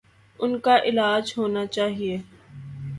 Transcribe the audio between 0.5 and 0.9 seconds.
کا